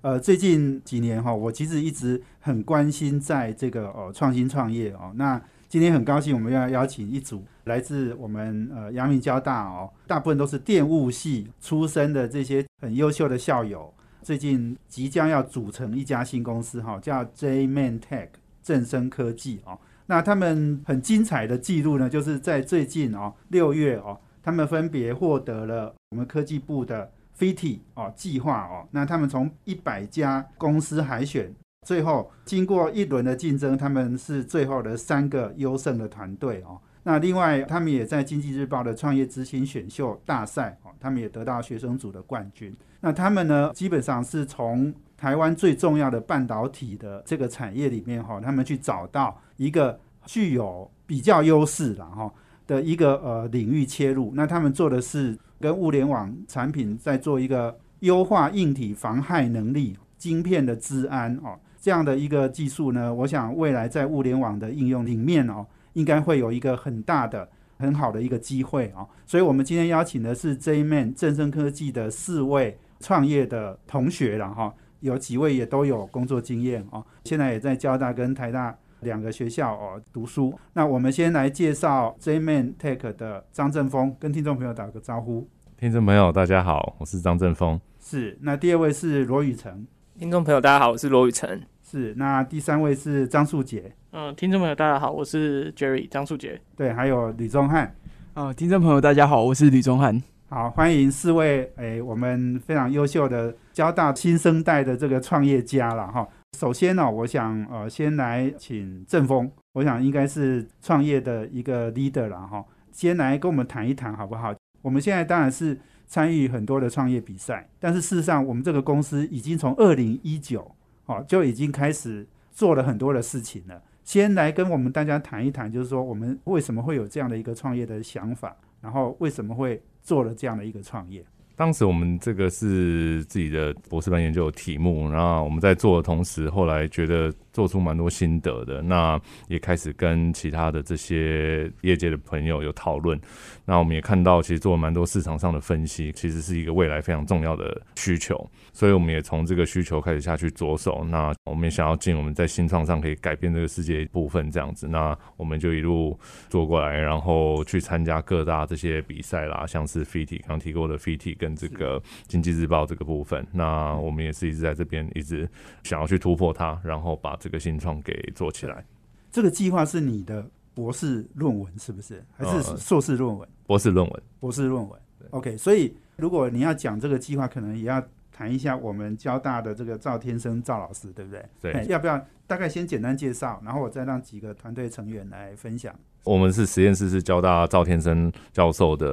[0.00, 5.12] 呃，最近几年哈，我其实一直很关心在这个呃创新创业哦。
[5.16, 13.92] 那今天很高兴，我们要邀请一组来自我们呃阳明交大哦，大部分都是电务系出身的这些很优秀的校友，
[14.22, 18.28] 最近即将要组成一家新公司哈，叫 J Man Tech
[18.62, 19.76] 正声科技哦。
[20.06, 27.10] 那他们很精彩的记录呢，就是在最近哦六月哦，他们分别获得了我们科技部的。
[27.38, 31.54] FIT 哦计划哦，那他们从一百家公司海选，
[31.86, 36.80] 最后经过一轮的竞争，他们是最后的三个优胜的团队哦。
[37.04, 42.76] 那另外，他们也在经济日报的创业之星选秀大赛哦，他们也得到学生组的冠军。
[43.00, 52.30] 那他们呢，基本上是从台湾最重要的半导体的这个产业里面哈，他们去找到一个具有比较优势的哈
[52.68, 54.32] 的一个呃领域切入。
[54.36, 55.36] 那他们做的是。
[55.60, 69.04] 跟物联网产品在做一个优化硬体防害能力、晶片的治安哦，这样的一个技术呢，我想未来在物联网的应用里面哦，应该会有一个很大的、很好的一个机会哦。
[69.26, 78.78] 所以，我们今天邀请的是 J-Man 正声科技的四位创业的同学了哈，有几位也都有工作经验哦，现在也在交大跟台大。
[79.00, 85.48] 两个学校哦读书，那我们先来介绍 J-Man Tech 的张正峰，跟听众朋友打个招呼。
[85.78, 87.80] 听众朋友大家好，我是张正峰。
[88.00, 89.86] 是，那第二位是罗宇成。
[90.18, 91.60] 听众朋友大家好，我是罗宇成。
[91.82, 93.92] 是，那第三位是张树杰。
[94.12, 96.60] 嗯，听众朋友大家好，我是 Jerry 张树杰。
[96.76, 97.94] 对，还有吕宗汉。
[98.34, 100.20] 啊，听众朋友大家好，我是吕宗汉。
[100.48, 106.26] 好，欢迎四位诶，我们非常优秀的交大新生代的这个创业家了哈。
[106.56, 114.54] 首先呢，我想呃，先来请正峰，我想应该是创业的一个 leader 了哈，先来跟我们谈一谈好不好？
[114.82, 120.74] 我们现在当然是参与很多的创业比赛，但是事实上，我们这个公司已经从二零一九
[121.06, 123.82] 哦就已经开始做了很多的事情了。
[124.02, 131.24] 先来跟我们大家谈一谈，就是说我们为什么会有这样的一个创业的想法，然后为什么会做了这样的一个创业。
[131.58, 143.20] 当时我们这个是自己的博士班研究题目，然后我们在做的同时，后来觉得做出蛮多心得的，那也开始跟其他的这些业界的朋友有讨论。
[143.64, 148.48] 那我们也看到，其实做了蛮多市场上的分析，其实是一个未来非常重要的需求。
[148.72, 151.04] 所以我们也从这个需求开始下去着手。
[151.04, 154.86] 那我们也想要尽我们在新创上可以改变这个世界部分这样子。
[154.88, 163.46] 那我们就一路做过来，然后去参加各大这些比赛啦，像是 FIT 刚提过的 FIT 跟这个经济日报这个部分。
[163.52, 165.48] 那我们也是一直在这边一直
[165.82, 168.84] 想要去突破它，然后把这个新创给做起来。
[169.30, 172.24] 这个计划是你的博士论文是不是？
[172.36, 173.48] 还是硕士论文？
[173.66, 174.22] 博士论文。
[174.40, 175.00] 博士论文。
[175.30, 178.02] OK，所以如果你要讲这个计划，可能也要。
[178.30, 181.44] 谈一下我们交大的这个赵天生赵老师，对不对？
[181.60, 185.92] 对，要不要大概先简单介绍，然后我再让几个团队成员来分享。
[186.24, 189.06] 我们是实验室是交大赵天生教授的，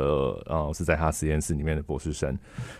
[0.45, 2.37] 呃，是在他实验室里面的博士生。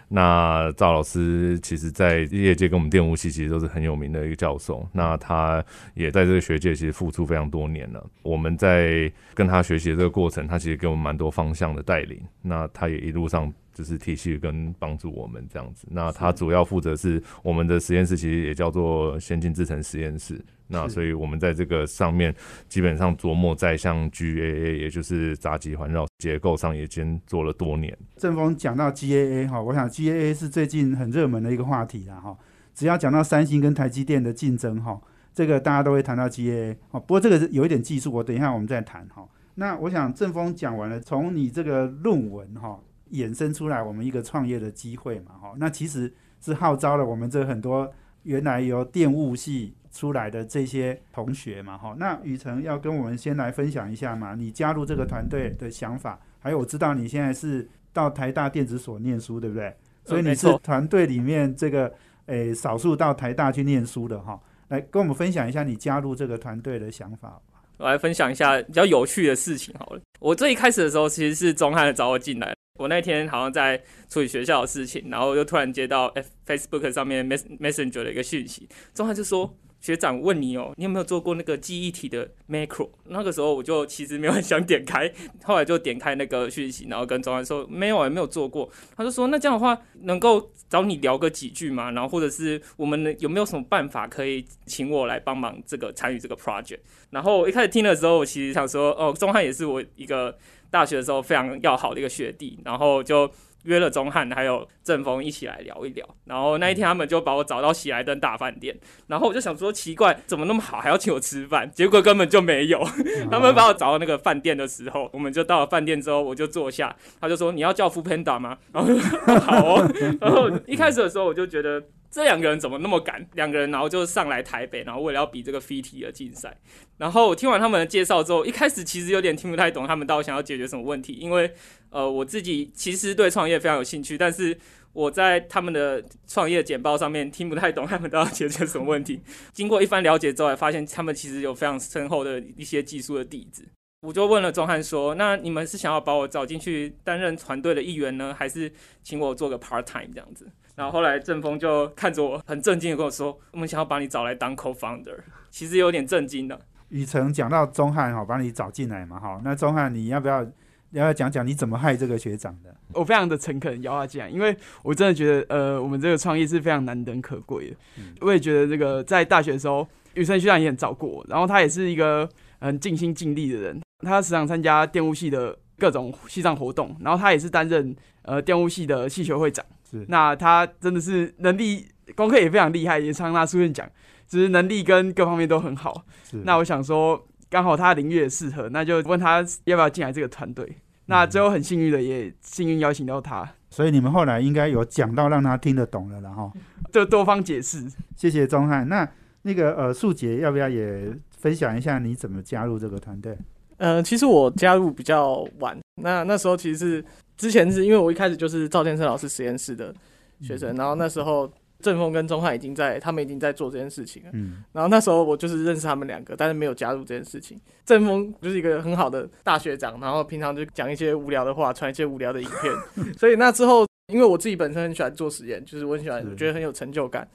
[0.09, 4.87] 那赵老师其实，在业界跟我们电务系其实都是很有名的一个教授。
[4.91, 8.05] 那他也在这个学界其实付出非常多年了。
[8.23, 12.21] 我们在跟他学习的这个过程，他其实给我们蛮多方向的带领。
[12.41, 13.51] 那他也一路上。
[13.75, 20.43] 就是体系跟帮助我们这样子，那他主要负责是我们的实验室，其实也叫做先进制程实验室。
[20.67, 22.33] 那所以我们在这个上面
[22.69, 27.95] 基本上琢磨在像 GAA，也就是杂极环绕结构上，已经做了多年。
[28.15, 32.35] 正峰讲到 GAA 哈，我想 GAA 是最近很热门的一个话题了哈。
[32.73, 34.99] 只要讲到三星跟台积电的竞争哈，
[35.33, 36.99] 这个大家都会谈到 GAA 哦。
[37.01, 39.27] 不过这个是有一点技术，我等一下我们再谈哈。
[39.55, 42.79] 那我想正峰讲完了，从你这个论文哈。
[43.11, 47.91] 衍生出来我们一个创业的机会嘛，哈，那其实是号召了我们这很多
[48.23, 59.75] 原来由电务系出来的这些同学嘛，哈，那雨辰要跟我们先来分享一下嘛，你加入这个团队的想法，还有我知道你现在是到台大电子所念书，对不对？
[60.03, 61.91] 所以你是团队里面这个
[62.27, 67.41] 诶少数到台大去念书的哈，来跟我们分享一下你加入这个团队的想法。
[67.77, 70.01] 我来分享一下比较有趣的事情好了。
[70.19, 72.55] 我最一开始的时候其实是钟汉找我进来。
[72.77, 82.89] 我那天好像在处理学校的事情，然后又突然接到 F Facebook 上面 Messenger 的一个讯息，钟汉就说学长问你哦，你有没有做过那个记忆体的 macro？
[83.05, 85.11] 那个时候我就其实没有很想点开，
[85.43, 88.69] 后来就点开那个讯息，然后跟钟汉说没有，也没有做过。
[88.97, 91.91] 他就说那这样的话，能够找你聊个几句吗？
[91.91, 96.79] 然后或者是我们有没有什么办法可以请我来帮忙这个参与这个 project？
[97.11, 100.35] 然后我一开始听的时候，我其实想说哦，钟汉也是我一个
[100.75, 103.31] 大学的时候非常要好的一个学弟，然后就。
[103.65, 108.77] 约了钟汉还有郑峰一起来聊一聊，然后那一天他们就把我找到喜来登大饭店，
[109.07, 111.71] 然后我就想说奇怪，怎么那么好还要请我吃饭？
[111.71, 112.79] 结果根本就没有。
[113.31, 118.55] 他们把我找到那个饭店的时候，我们就到了饭店之后，我就坐下，他就说你要叫副 panda 吗？
[118.71, 118.95] 然后
[119.39, 119.91] 好哦。
[120.21, 121.81] 然后一开始的时候我就觉得。
[122.15, 123.27] 这两个人怎么那么敢？
[123.33, 126.57] 两个人，然后就上来台北，然后为了要比这个 FIT 的竞赛。
[126.97, 131.11] 然后听完他们的介绍之后，一开始其实有点听不太懂他们到底想要解决什么问题。
[131.11, 131.53] 因为
[131.89, 134.57] 呃，我自己其实对创业非常有兴趣，但是
[134.93, 139.19] 我在他们的创业简报上面听不太懂他们都要解决什么问题。
[139.51, 143.65] 经过一番了解之后，发现他们其实有非常深厚的一些技术的底子。
[144.05, 148.71] 我就问了钟汉说：“那你们是想要把我找进去担任团队的一员呢，还是
[149.01, 155.17] 请我做个 part time 这样子？”然后后来郑峰就看着我很震惊的跟我说：“我们想要把你找来当 co-founder。”
[155.49, 156.59] 其实有点震惊的。
[156.89, 160.49] 雨辰讲到钟汉哈，把你找进来嘛哈，那钟汉你要不要要
[160.91, 162.75] 不要讲讲你怎么害这个学长的？
[162.93, 167.75] 我非常的诚恳邀他进来，因为我真的觉得呃，我们这个创业是非常难能可贵的。
[168.21, 172.29] 我也觉得这个在大学的时候，雨辰学长也很照顾我，然后他也是一个
[172.59, 173.81] 很尽心尽力的人。
[174.05, 179.65] 他时常参加电务系的各种系上活动，然后他也是担任呃电务系的系学会长。
[179.89, 183.89] 是，那他真的是能力功课也非常厉害，也常拿书院奖，
[184.27, 186.05] 只是能力跟各方面都很好。
[186.23, 190.77] 是，那我想说，刚好他领域也适合，那就问他要不要进来这个团队。
[191.07, 193.47] 那最后很幸运的，也幸运邀请到他。
[193.69, 196.51] 所以你们后来应该有讲到让他听得懂了，然后
[196.91, 197.85] 就多方解释。
[198.15, 198.87] 谢谢钟汉。
[198.89, 199.07] 那
[199.43, 203.37] 那个呃，素杰要不要也分享一下你怎么加入这个团队？
[203.77, 207.05] 呃，其实我加入比较晚，那那时候其实是
[207.35, 209.93] 之前是因为我一开始就是赵天生老师实验室的
[210.41, 211.51] 学生，然后那时候
[211.81, 217.59] 郑峰跟钟汉已经在，他们已经在做这件事情了，嗯，然后那时候我就是认识他们两个，但是没有加入这件事情。
[217.85, 227.27] 郑峰就是一个很好的大学长，然后平常就讲一些无聊的话，传一些无聊的影片， 所以那之后，因为我自己本身很喜欢做实验，就是我很喜欢，觉得很有成就感，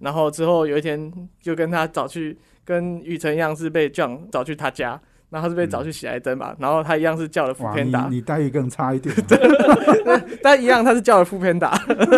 [0.00, 5.00] 然后之后有一天就跟他找去，跟雨辰一样是被 John 找去他家。
[5.34, 9.12] 然后他是被找去喜来登嘛，然后他一样是叫了副片打，你待遇更差一点，
[10.40, 11.76] 但一样他是叫了副片打，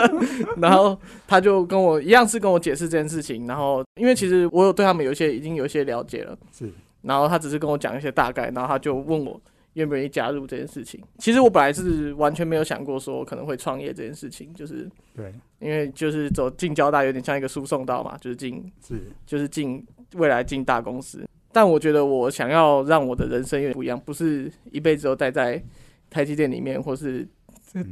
[0.61, 6.71] 然后他就跟我一样是跟我解释这件事情，然后因为其实我有对他们有一些已经有一些了解了，是，
[7.01, 9.41] 然后他只是跟我讲一些大概，然后他就问我
[9.73, 11.03] 愿不愿意加入这件事情。
[11.17, 19.01] 其实我本来是完全没有想过说可能会创业这件事情，就是对，因为就是走进交大有点像一个输送道嘛，就是进是。
[19.25, 19.83] 就是进
[20.17, 21.27] 未来进大公司。
[21.57, 25.59] 但我觉得我想要让我的人生有点不一样，不是一辈子都待在
[26.11, 27.27] 台积电里面，或是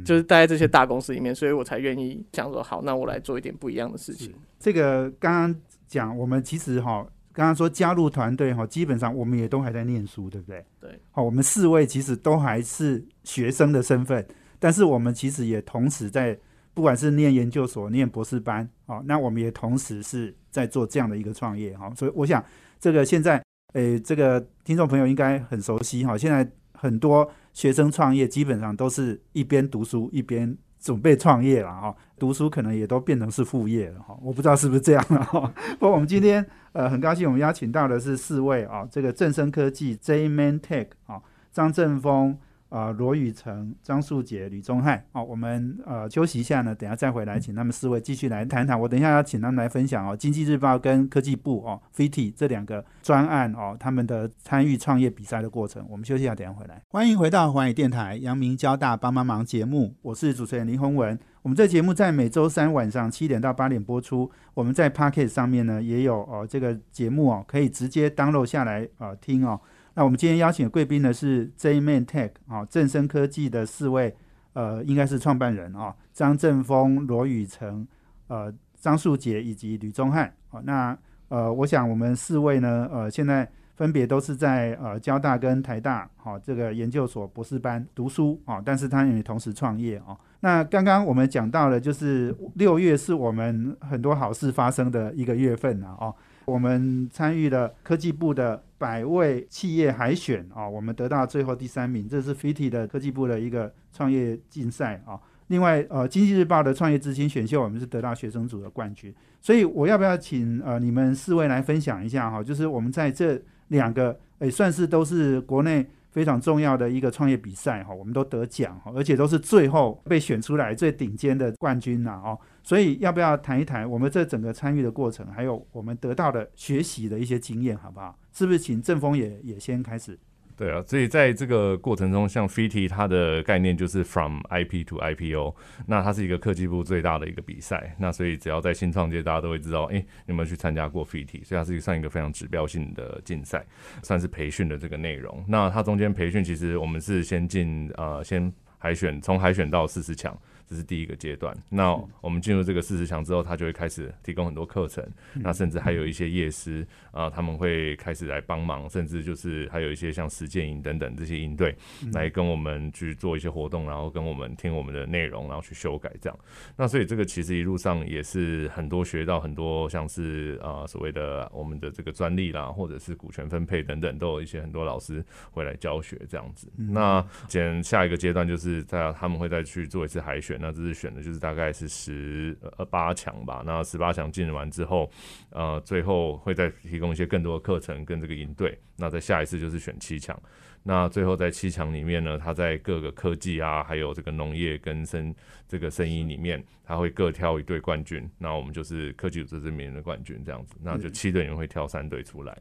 [0.05, 4.31] 就是待在这些大公司里面，所以我才愿意想说，好，那我来做一点不一样的事情。
[4.59, 5.55] 这个刚刚
[5.87, 7.03] 讲，我们其实哈，
[7.33, 10.63] 刚刚说加入团队哈，基本上我们也都还在念书，对不对？
[10.79, 10.99] 对。
[11.09, 14.23] 好，我们四位其实都还是学生的身份，
[14.59, 16.37] 但是我们其实也同时在，
[16.75, 21.91] 不管是念研究所、念博士班，好，那我们也同时是在做这样的一个创业，哈。
[21.95, 22.45] 所以我想，
[22.79, 23.41] 这个现在。
[23.75, 26.17] 诶，这个听众朋友应该很熟悉哈。
[26.17, 31.93] 现在很多学生创业，基本上都是一边读书一边准备创业了哈。
[32.17, 34.17] 读书可能也都变成是副业了哈。
[34.21, 35.53] 我不知道是不是这样了哈。
[35.77, 41.21] 不过我们今天呃很高兴，我们邀请到的是四位啊，这个正生科技 J Man Tech 啊，
[41.51, 42.37] 张正峰。
[42.69, 48.79] 啊，罗宇成、张素杰、吕宗翰，好，我们呃休息一下呢，等下再回来，请他们四位继续来谈谈。
[48.79, 55.85] 我等一下要请他们来分享哦，经济日报跟科技部哦，FIT 这两个专案哦，他们的参与创业比赛的过程。
[55.89, 56.81] 我们休息一下，等下回来。
[56.89, 61.17] 欢迎回到华语电台阳明交大帮帮忙节目，我是主持人林宏文。
[61.43, 64.29] 我们这节目在每周三晚上七点到八点播出。
[64.55, 69.61] 我们在 Pocket 上面呢也有哦，这个节目哦，可以直接 download 下来啊听哦。
[69.97, 74.13] 那我们今天邀请的贵宾呢是 J Man Tech 啊，正生科技的四位，
[74.51, 77.87] 呃，应该是创办人啊，张正峰、罗宇成、
[78.27, 80.33] 呃，张树杰以及吕宗汉。
[80.49, 80.97] 好，那
[81.29, 90.17] 呃，我想我们四位呢，呃，现在分别都是在呃交大跟台大好这个研究所博士班读书啊，但是他也同时创业啊。
[90.41, 96.15] 那刚刚我们讲到了，就是六月是我们很多好事发生的一个月份啊，哦。
[96.45, 105.19] 我们参与了科技部的百位企业海选啊，我们得到最后第三名，这是 FIT 的科技部的一个创业竞赛啊。
[105.47, 109.13] 另外，呃，经济日报的创业之星选秀，我们是得到学生组的冠军。
[109.41, 112.41] 所以，我要不要请呃你们四位来分享一下哈？
[112.41, 115.85] 就是我们在这两个，诶，算是都是国内
[116.15, 122.39] 非常重要的一个创业比赛哈，我们都得奖哈，而且都是最后被选出来最顶尖的冠军呐哦。
[122.63, 128.17] 所以，要不要谈一谈我们这整个参与的过程，还有我们得到的学习的一些经验，好不好？
[128.31, 130.17] 是不是请正峰也也先开始？
[130.57, 135.53] 对啊，所以在这个过程中，像 FIT 它的概念就是 From IP to IPO，
[135.85, 137.93] 那它是一个科技部最大的一个比赛。
[137.99, 141.43] 那所以只要在新创界，大家都会知道，哎，有没有去参加过 FIT？
[141.43, 143.65] 所以它是算一个非常指标性的竞赛，
[144.01, 145.43] 算是培训的这个内容。
[145.47, 150.37] 那它中间培训，其实我们是先进呃，先海选，从海选到四十强。
[150.67, 151.55] 这是第一个阶段。
[151.69, 155.05] 那我们进入这个四十强之后，他就会开始提供很多课程。
[155.33, 161.75] 那甚至还有一些夜师啊，他们会开始来帮忙，甚至就是还有一些像实践营等等这些营队
[162.13, 166.39] 来跟我们去做一些活动，然后跟我们听我们的内容，然后去修改这样。
[166.75, 176.71] 那所以这个其实一路上也是很多学到很多，像是啊所谓的我们的这个专利啦，或者是股权分配等等，都有一些很多老师会来教学这样子。
[176.75, 180.54] 那简下一个阶段就是在他们会再去做一次海选。
[180.59, 183.63] 那这次选的就是大概是十呃八强吧。
[183.65, 185.09] 那十八强进完之后，
[185.49, 188.77] 呃，最后会再提供一些更多的课程跟这个营队。
[188.95, 190.39] 那在下一次就是选七强。
[190.87, 195.33] 那最后在七强里面呢，他在各个科技啊，还有这个农业跟生
[195.67, 198.29] 这个生意里面，他会各挑一队冠军。
[198.37, 200.75] 那我们就是科技组织这边的冠军这样子。
[200.83, 202.55] 那就七队里面会挑三队出来，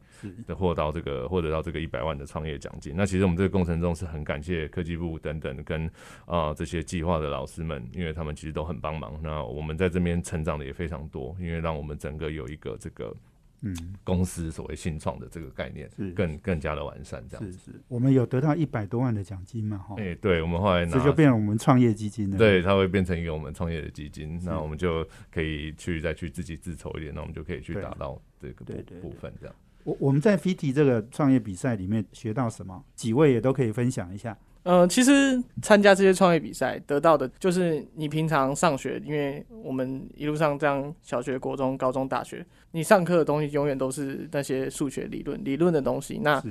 [0.47, 2.95] 的获到这个获得到这个一百万的创业奖金。
[2.97, 5.87] 那其实我们这个过程中是很感谢科技部等等跟
[6.25, 9.21] 啊这些计划的老师们，因为他们其实都很帮忙。
[9.23, 13.15] 那我们在这边成长的也非常多，因为让我们整个有一个这个。
[13.67, 17.71] 嗯，公司所谓新创的这个概念是更更加的完善，这样是是。
[17.89, 19.79] 我们有得到一百多万的奖金嘛？
[19.79, 22.37] 哈，哎，对，我们后来这就变成我们创业基金了。
[22.37, 25.03] 对，它会变成一个我们创业的基金，那我们就
[25.33, 29.55] 可以去再去自己自筹一点，那我们就可以去达到这个部部分这样。
[29.85, 32.85] 我我们在 FIT 这个创业比赛里面学到什么？
[32.95, 34.37] 几位也都可以分享一下。
[34.65, 46.19] 呃，其实参加这些创业比赛得到的，就是你平常上学，因为我们一路上这样小学、国中、高中、大学，你上课的东西永远都是那些数学理论、理论的东西。
[46.23, 46.43] 那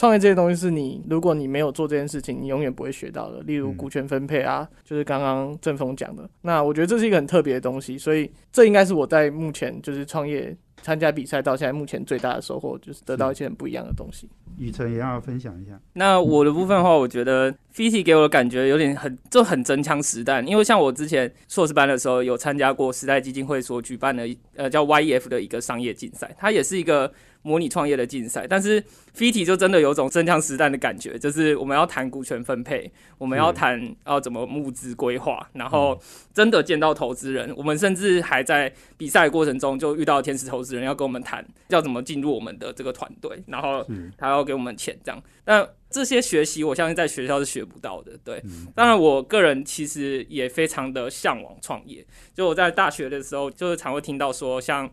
[0.00, 3.42] 创业这些东西是你，如果你没有做这件事情，你永远不会学到的。
[3.42, 6.26] 例如股权分配啊，就是刚刚正峰讲的。
[6.40, 10.56] 那我觉得这是一个很特别的东西，所以这应该是我在目前就是创业。
[10.82, 14.26] 参加比赛到现在，目前最大的收获就是得到一些很不一样的东西。
[14.56, 15.78] 雨辰也要分享一下。
[15.92, 20.48] 那我的部分的话，我觉得 FIT 给我的感觉有点很，就很真枪实弹。
[20.48, 24.26] 因为像我之前硕士班的时候，有参加过时代基金会所举办的
[24.56, 27.12] 呃叫 YEF 的一个商业竞赛，它也是一个。
[27.42, 28.82] 模拟创业的竞赛，但是
[29.16, 36.00] FIT 就真的有种真枪实弹的感觉，就是我们要谈股权分配，我们要谈要怎么募资规划，然后
[36.34, 43.86] 真的见到投资人，我们甚至还在比赛过程中就遇到天使投资人要跟我们谈要怎么进入我们的这个团队，然后
[44.18, 45.68] 他要给我们钱这样，但。
[45.92, 48.12] 这些学习，我相信在学校是学不到的。
[48.22, 48.40] 对，
[48.76, 52.06] 当然，我个人其实也非常的向往创业。
[52.32, 54.88] 就我在大学的时候，就是常会听到说，像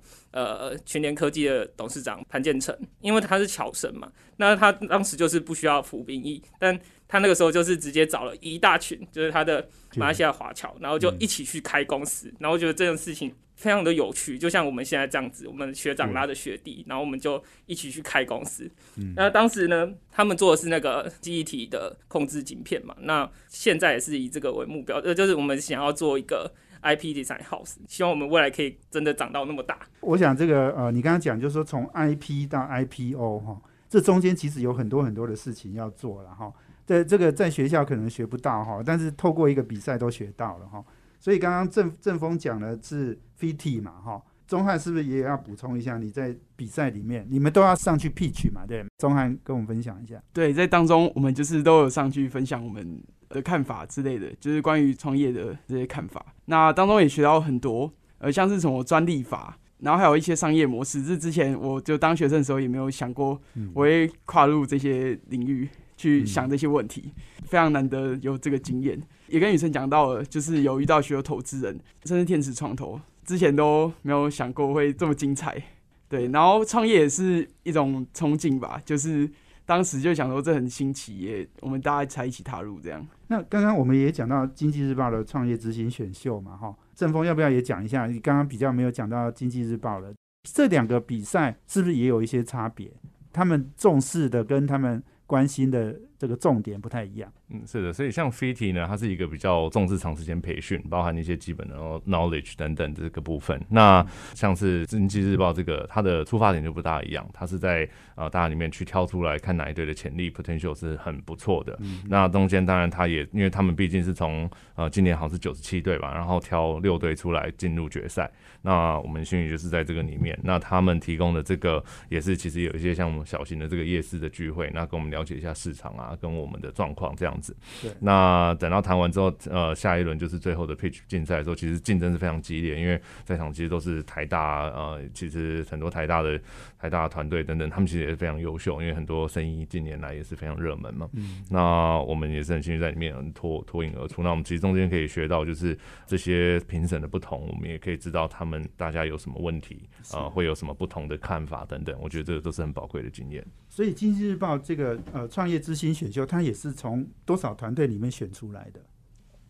[0.45, 13.33] 呃群联科技的董事长潘建成，因为他是侨生嘛，那他当时就是不需要服兵役，但他那个时候就是直接找了一大群，就是他的马来西亚华侨，然后就一起去开公司，然后我觉得这件事情。
[13.57, 18.69] 非常的有趣，就像我们现在这样子，我们学长拉着学弟，然后我们就一起去开公司。
[19.15, 22.95] 那当时呢，他们做的是那个记忆体的控制晶片嘛。
[22.99, 29.79] 那现在也是以这个为目标，呃，就是我们想要做一个 IP design house，希望我们未来可以真的长到那么大。
[30.01, 36.51] 我想这个呃，你刚刚讲就是说从 IP 到 IPO 哈，这中间其实有很多很多的事情要做了哈。
[36.85, 40.83] 这这个在学校可能学不到哈，但是透过一个比赛都学到了哈。
[41.19, 45.97] 所以刚刚郑郑峰讲的是 FIT 嘛，哈，钟汉是不是也要补充一下？
[45.97, 48.85] 你在比赛里面，你们都要上去 pitch 嘛，对？
[48.99, 50.21] 钟汉跟我们分享一下。
[50.31, 56.25] 对，在当中我们就是都有上去分享我们的看法之类的，就是关于创业的这些看法。
[56.45, 63.39] 那当中也学到很多，呃，像是什么专利法，然后还有一些商业模式，这之前我就当学生的时候也没有想过，
[63.73, 65.67] 我会跨入这些领域
[65.97, 67.11] 去想这些问题，
[67.45, 69.01] 非常难得有这个经验。
[69.27, 75.61] 也跟雨辰讲到了，就是有遇到许多投资人，甚至天使创投，之前都没有想过会这么精彩。
[76.07, 79.29] 对，然后创业也是一种憧憬吧，就是
[79.67, 83.05] 当时就想说这很新奇，耶我们大家才一起踏入这样。
[83.27, 88.07] 那刚刚我们也讲到经济日报的创业执行选秀嘛，哈，正峰要不要也讲一下？
[88.07, 90.11] 你刚刚比较没有讲到经济日报的
[90.51, 92.91] 这两个比赛，是不是也有一些差别？
[93.31, 95.03] 他们重视的跟他们。
[95.27, 97.31] 关心的这个重点不太一样。
[97.49, 101.75] 嗯，是的，所以像 FIT 呢，它是一个比较重视长时间培训，包含一些基本的
[102.07, 103.61] knowledge 等等这个部分。
[103.69, 111.77] 那像是《经济日报》这个，它的出发点就不大一样，它是在呃大家里面去挑出来看哪一队的潜力 potential 是很不错的。
[112.07, 118.29] 那中间当然它也，因为他们毕竟是从呃今年好像是九十七队吧，然后挑六队出来进入决赛。
[118.61, 127.33] 那我们幸运就是在这个里面，那他们提供的这个也是其实有一些像我们小型的这个夜市的聚会，那跟我们了解一下市场啊，跟我们的状况这样。
[127.39, 127.91] 子，对。
[127.99, 136.39] 那等到谈完之后，呃，下一轮就是最后的 pitch 竞赛的时候，其实竞争是非常激烈，因为在场其实都是台大，呃，其实很多台大的
[136.79, 141.07] 台大团队等等，他们其实也是非常优秀，因为很多生意近年来也是非常热门嘛。
[141.13, 141.45] 嗯。
[141.49, 144.23] 那我们也是很幸运在里面脱脱颖而出。
[144.23, 151.95] 那我们其实中间可以学到，就是这些评审的不同，我们也可以知道他们大家有什么问题，呃，会有什么不同的看法等等。
[152.01, 153.45] 我觉得这个都是很宝贵的经验。
[153.77, 158.81] 所以《经济日报》这个呃创业之星选秀，它也是从多少团队里面选出来的？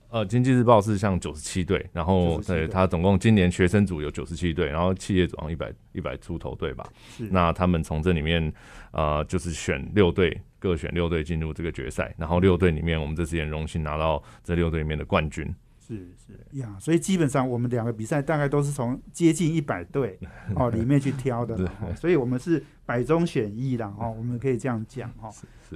[0.10, 6.86] 呃，《经济日报》是像九十七队，然后对它总共今年学生组有九十七队，然后企业组好像一百一百出头队吧。
[7.16, 7.30] 是。
[7.32, 8.54] 那他们从这里面
[8.92, 15.56] 呃，就是选六队，各选六队进入这个决赛，然后六队里面，我们这次也荣幸拿到这六队里面的冠军。
[15.88, 20.20] 是是呀，所以基本上我们两个比赛大概都是从接近一百队
[20.56, 21.58] 哦里面去挑的，
[21.96, 25.30] 所以我们是百中选一的哦，我们可以这样讲哈。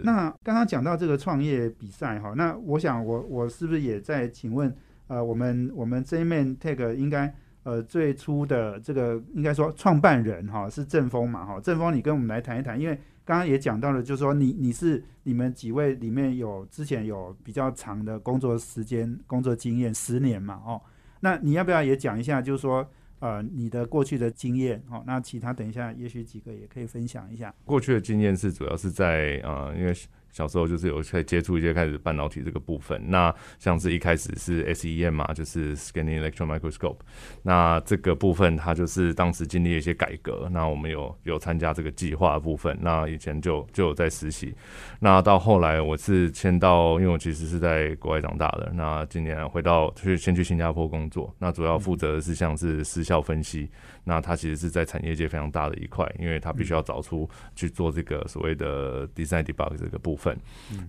[0.04, 4.76] 那刚刚讲到这个创业比赛哈，那我想我我是不是也在请问
[5.08, 13.00] 呃，我们我们 J Man Tag 应该呃最初的这个应该说创办人哈是正风嘛哈，正风你跟我们来谈一谈，因为。
[13.32, 20.62] 刚刚也讲到了，就是说你你是你们几位里面有之前有比较长的工作时间、工作经验十年嘛？
[20.66, 20.82] 哦，
[21.22, 22.86] 那你要不要也讲一下，就是说
[23.20, 24.84] 呃你的过去的经验？
[24.90, 27.56] 哦，那其他等一下也许几个也可以分享一下。
[27.64, 29.96] 过去的经验是主要是在呃，因为。
[30.32, 36.98] 小时候就是有在接触一些开始半导体这个部分，那像是一开始是 SEM 嘛，就是 Scanning Electron Microscope，
[37.44, 44.56] 那这个部分它就是当时经历了一些改革，那我们有有参加这个计划部分，那以前就就有在实习，
[45.00, 53.70] 那到后来我是迁到，因为我其实是在国外长大的，那今年回到去先去新加坡工作，那主要负责的是像是失效分析，
[54.04, 60.21] 那它其实是在产业界非常大的一块，因为它必须要找出去做这个所谓的 Design Debug 这个部分。
[60.22, 60.38] 分，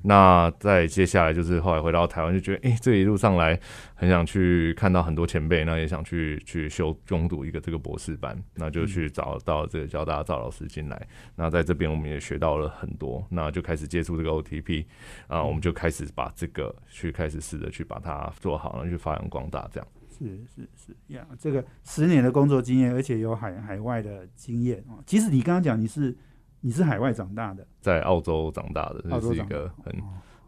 [0.04, 3.58] 那再接下来就是后来回到台湾，就觉得哎，这一路上来
[3.94, 11.08] 很想去看到很多前辈，那也想去去修攻读一个这个博士班，那就去找到这个交大赵老师进来。
[11.34, 14.84] 那在这边我们也学到了很多，那就开始接触这个 OTP
[15.28, 19.66] 啊，我们就开始把这个去开始试着去把它做好，然后去发扬光大。
[19.72, 25.00] 这样是是是呀，这个十年的工作经验，而且有海海外的经验啊。
[25.06, 26.14] 其实你刚刚讲你是。
[26.64, 29.92] 你是海外长大的，在澳洲长大的，这是一个很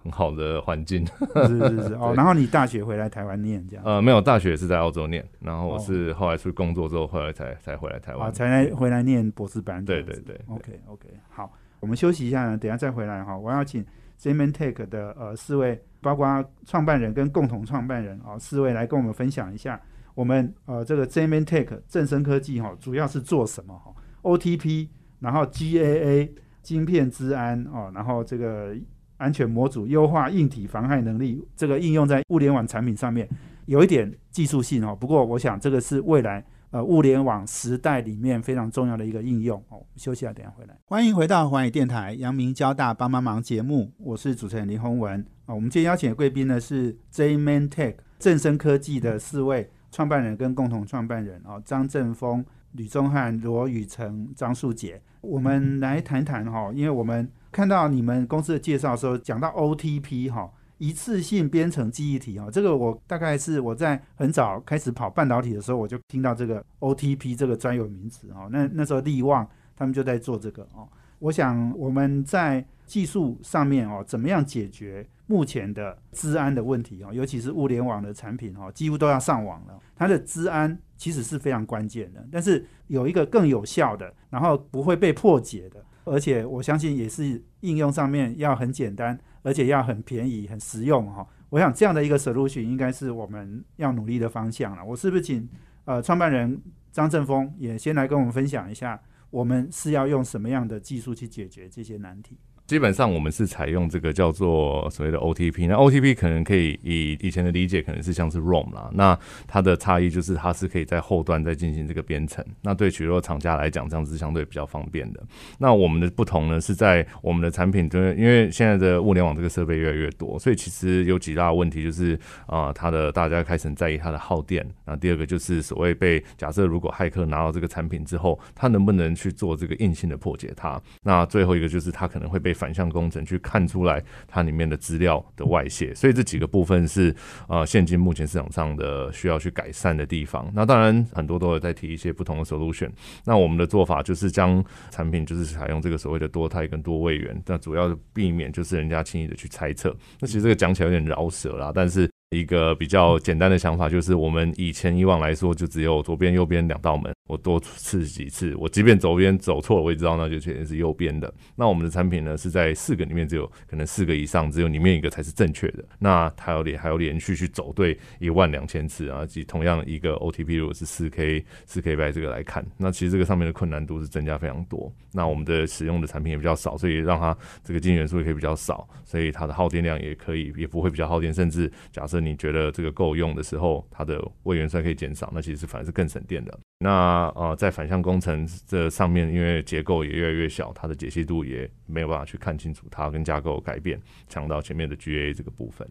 [0.00, 1.04] 很好的环境。
[1.34, 3.84] 是是是哦，然后你大学回来台湾念这样？
[3.84, 9.84] 呃，没有，大学是在澳洲念，然后我是后来出去工作之后，后来才才回来台湾，才来回来念博士班。
[9.84, 13.36] 对对对，OK OK，好，我们休息一下呢，等下再回来哈。
[13.36, 13.84] 我要请
[14.20, 19.80] Zeman Tech 的呃四位，包括创办人跟共同创办人啊四位来跟我们分享一下，
[20.14, 24.90] 我们呃这个 Zeman Tech 正生科技哈，主要是做什么哈？OTP。
[25.24, 26.28] 然后 GAA
[26.60, 28.76] 晶片治安哦，然后这个
[29.16, 33.26] 安全模组优化硬体防害能力，这个应用在物联网产品上面
[33.64, 34.94] 有一点技术性哦。
[34.94, 39.82] 不过我想这个是未来呃物联网时代里面非常重要的一个应用哦。
[39.96, 40.76] 休息下，等下回来。
[40.84, 45.54] 欢迎回到环宇电台阳明交大帮帮忙节目，我是主持人林宏文啊。
[45.54, 52.44] 我们今天邀请的贵宾呢是 Jman Tech 正生科技的四位创办人跟共同创办人哦，张正峰。
[52.76, 75.06] 吕宗汉、罗宇成、张树杰，我们来谈谈哈，因为我们看到你们公司的介绍的时候，讲到 OTP 哈，一次性编程记忆体哈，这个我大概是我在很早开始跑半导体的时候，我就听到这个 OTP 这个专有名词哦，那那时候力旺他们就在做这个哦，我想我们在技术上面哦，怎么样解决？
[75.26, 79.78] 目前的治安的问题哦，尤其是物联网的产品哦，几乎都要上网了。
[79.96, 91.26] 它的治安其实是非常关键的，但是有一个更有效的，然后不会被破解的，而且我相信也是应用上面要很简单，而且要很便宜、很实用哈。
[91.50, 94.84] 我想这样的一个 solution 应该是我们要努力的方向了。
[94.84, 95.48] 我是不是请
[95.84, 96.60] 呃创办人
[96.92, 99.00] 张正峰也先来跟我们分享一下？
[99.30, 102.38] 我们是要用什么样的技术去解决这些难题？
[102.66, 115.22] 基本上我们是采用这个叫做所谓的 OTP，那 OTP 可能可以以以前的理解可能是像是 ROM 啦，那它的差异就是它是可以在后端再进行这个编程，那对许多厂家来讲这样是相对比较方便的。
[115.58, 130.80] 那我们的不同呢是在我们的产品，就是因为现在的物联网这个设备越来越多，所以其实有几大问题就是啊，它的大家开始在意它的耗电，那第二个就是所谓被假设如果骇客拿到这个产品之后，他能不能去做这个硬性的破解它？
[131.02, 137.14] 那最后一个就是它可能会被反向工程去看出来它里面的资料的外泄，所以这几个部分是
[137.48, 140.50] 呃现今目前市场上的需要去改善的地方。
[140.54, 142.88] 那当然很多都有在提一些不同的 solution。
[143.24, 149.94] 那我们的做法就是将产品就是采用这个所谓的多肽跟多位元，那主要避免就是人家轻易的去猜测。
[150.20, 152.08] 那其实这个讲起来有点饶舌啦，但是。
[152.34, 157.12] 一个比较简单的想法就是，我们以前以往来说，就只有左边、右边两道门。
[157.26, 161.32] 我多试几次，我即便左边走错了，我也知道那就确实是右边的。
[161.56, 165.82] 那我们的产品呢，是在四个里面只有可能四个以上，只有里面一个才是正确的。
[165.98, 174.92] 那它有连还有连续去走对一万两千次啊，及同样一个 OTP 如果是四 K 四 K 百这个来看，那其实这个上面的困难度是增加非常多。
[175.10, 186.58] 那我们的使用的产品也比较少，所以让它这个晶元素也可以比较少，所以它的耗电量也可以也不会比较耗电，甚至假设你觉得这个够用的时候，它的位元算可以减少，那其实反而是更省电的。
[186.84, 195.88] 那呃，在反向工程这上面，因为结构也越来越小，它的解析度也没有办法去看清楚它跟架构改变，强到前面的 GA 这个部分。